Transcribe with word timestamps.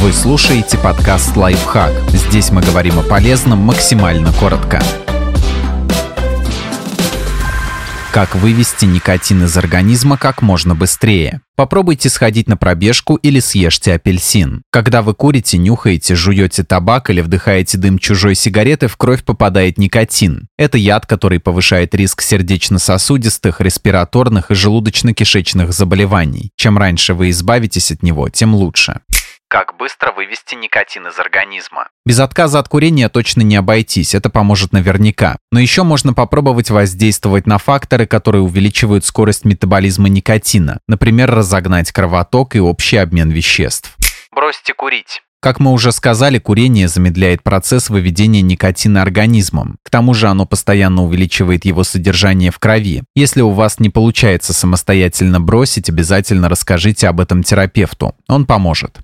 Вы 0.00 0.12
слушаете 0.12 0.78
подкаст 0.78 1.36
«Лайфхак». 1.36 1.92
Здесь 2.12 2.52
мы 2.52 2.62
говорим 2.62 3.00
о 3.00 3.02
полезном 3.02 3.58
максимально 3.58 4.32
коротко. 4.32 4.80
Как 8.12 8.36
вывести 8.36 8.84
никотин 8.84 9.42
из 9.42 9.56
организма 9.56 10.16
как 10.16 10.40
можно 10.40 10.76
быстрее? 10.76 11.40
Попробуйте 11.56 12.10
сходить 12.10 12.46
на 12.46 12.56
пробежку 12.56 13.16
или 13.16 13.40
съешьте 13.40 13.94
апельсин. 13.94 14.62
Когда 14.70 15.02
вы 15.02 15.14
курите, 15.14 15.58
нюхаете, 15.58 16.14
жуете 16.14 16.62
табак 16.62 17.10
или 17.10 17.20
вдыхаете 17.20 17.76
дым 17.76 17.98
чужой 17.98 18.36
сигареты, 18.36 18.86
в 18.86 18.96
кровь 18.96 19.24
попадает 19.24 19.78
никотин. 19.78 20.46
Это 20.56 20.78
яд, 20.78 21.06
который 21.06 21.40
повышает 21.40 21.92
риск 21.96 22.22
сердечно-сосудистых, 22.22 23.60
респираторных 23.60 24.52
и 24.52 24.54
желудочно-кишечных 24.54 25.72
заболеваний. 25.72 26.52
Чем 26.54 26.78
раньше 26.78 27.14
вы 27.14 27.30
избавитесь 27.30 27.90
от 27.90 28.04
него, 28.04 28.28
тем 28.28 28.54
лучше. 28.54 29.00
Как 29.50 29.78
быстро 29.78 30.12
вывести 30.12 30.54
никотин 30.56 31.06
из 31.06 31.18
организма? 31.18 31.88
Без 32.04 32.20
отказа 32.20 32.58
от 32.58 32.68
курения 32.68 33.08
точно 33.08 33.40
не 33.40 33.56
обойтись, 33.56 34.14
это 34.14 34.28
поможет 34.28 34.72
наверняка. 34.72 35.38
Но 35.50 35.58
еще 35.58 35.84
можно 35.84 36.12
попробовать 36.12 36.68
воздействовать 36.68 37.46
на 37.46 37.56
факторы, 37.56 38.06
которые 38.06 38.42
увеличивают 38.42 39.06
скорость 39.06 39.46
метаболизма 39.46 40.10
никотина, 40.10 40.80
например, 40.86 41.30
разогнать 41.30 41.92
кровоток 41.92 42.56
и 42.56 42.60
общий 42.60 42.98
обмен 42.98 43.30
веществ. 43.30 43.96
Бросьте 44.30 44.74
курить. 44.74 45.22
Как 45.40 45.60
мы 45.60 45.70
уже 45.70 45.92
сказали, 45.92 46.40
курение 46.40 46.88
замедляет 46.88 47.44
процесс 47.44 47.90
выведения 47.90 48.42
никотина 48.42 49.02
организмом. 49.02 49.78
К 49.84 49.90
тому 49.90 50.12
же 50.12 50.26
оно 50.26 50.46
постоянно 50.46 51.04
увеличивает 51.04 51.64
его 51.64 51.84
содержание 51.84 52.50
в 52.50 52.58
крови. 52.58 53.04
Если 53.14 53.40
у 53.40 53.50
вас 53.50 53.78
не 53.78 53.88
получается 53.88 54.52
самостоятельно 54.52 55.40
бросить, 55.40 55.88
обязательно 55.88 56.48
расскажите 56.48 57.06
об 57.06 57.20
этом 57.20 57.44
терапевту. 57.44 58.16
Он 58.26 58.46
поможет. 58.46 58.98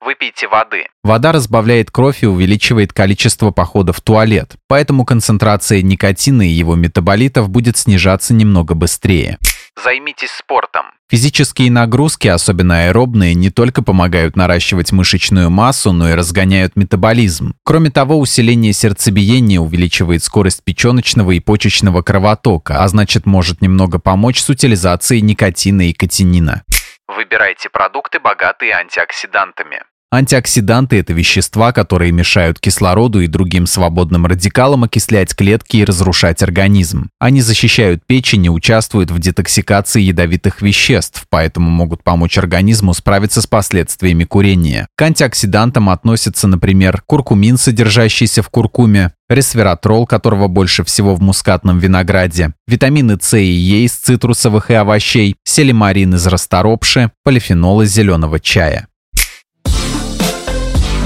Выпейте 0.00 0.46
воды. 0.48 0.86
Вода 1.02 1.32
разбавляет 1.32 1.90
кровь 1.90 2.22
и 2.22 2.26
увеличивает 2.26 2.92
количество 2.92 3.50
походов 3.50 3.96
в 3.96 4.00
туалет, 4.00 4.54
поэтому 4.68 5.04
концентрация 5.04 5.82
никотина 5.82 6.42
и 6.42 6.52
его 6.52 6.76
метаболитов 6.76 7.48
будет 7.48 7.76
снижаться 7.76 8.32
немного 8.32 8.74
быстрее. 8.74 9.38
Займитесь 9.82 10.30
спортом. 10.30 10.86
Физические 11.10 11.70
нагрузки, 11.70 12.28
особенно 12.28 12.84
аэробные, 12.84 13.34
не 13.34 13.50
только 13.50 13.82
помогают 13.82 14.36
наращивать 14.36 14.92
мышечную 14.92 15.50
массу, 15.50 15.92
но 15.92 16.10
и 16.10 16.14
разгоняют 16.14 16.76
метаболизм. 16.76 17.54
Кроме 17.64 17.90
того, 17.90 18.18
усиление 18.18 18.72
сердцебиения 18.72 19.60
увеличивает 19.60 20.22
скорость 20.22 20.62
печеночного 20.64 21.30
и 21.30 21.40
почечного 21.40 22.02
кровотока, 22.02 22.82
а 22.82 22.88
значит 22.88 23.24
может 23.24 23.62
немного 23.62 23.98
помочь 23.98 24.40
с 24.40 24.48
утилизацией 24.48 25.22
никотина 25.22 25.88
и 25.88 25.92
катинина. 25.92 26.62
Выбирайте 27.08 27.70
продукты, 27.70 28.20
богатые 28.20 28.72
антиоксидантами. 28.74 29.82
Антиоксиданты– 30.10 30.96
это 31.00 31.12
вещества, 31.12 31.70
которые 31.72 32.12
мешают 32.12 32.58
кислороду 32.58 33.20
и 33.20 33.26
другим 33.26 33.66
свободным 33.66 34.24
радикалам 34.24 34.84
окислять 34.84 35.36
клетки 35.36 35.76
и 35.76 35.84
разрушать 35.84 36.42
организм. 36.42 37.10
Они 37.18 37.42
защищают 37.42 38.02
печень 38.06 38.46
и 38.46 38.48
участвуют 38.48 39.10
в 39.10 39.18
детоксикации 39.18 40.00
ядовитых 40.00 40.62
веществ, 40.62 41.26
поэтому 41.28 41.68
могут 41.68 42.02
помочь 42.04 42.38
организму 42.38 42.94
справиться 42.94 43.42
с 43.42 43.46
последствиями 43.46 44.24
курения. 44.24 44.88
К 44.96 45.02
антиоксидантам 45.02 45.90
относятся, 45.90 46.48
например, 46.48 47.02
куркумин, 47.04 47.58
содержащийся 47.58 48.42
в 48.42 48.48
куркуме, 48.48 49.12
ресвератрол, 49.28 50.06
которого 50.06 50.48
больше 50.48 50.84
всего 50.84 51.14
в 51.16 51.20
мускатном 51.20 51.78
винограде, 51.80 52.54
витамины 52.66 53.18
С 53.20 53.36
и 53.36 53.44
Е 53.44 53.84
из 53.84 53.92
цитрусовых 53.92 54.70
и 54.70 54.74
овощей, 54.74 55.36
селимарин 55.44 56.14
из 56.14 56.26
расторопши, 56.26 57.12
полифенол 57.24 57.82
из 57.82 57.92
зеленого 57.92 58.40
чая. 58.40 58.87